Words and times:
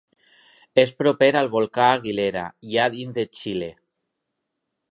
És 0.83 0.93
proper 1.01 1.27
al 1.41 1.49
volcà 1.55 1.89
Aguilera, 1.97 2.45
ja 2.73 2.87
dins 2.97 3.15
de 3.19 3.27
Xile. 3.41 3.69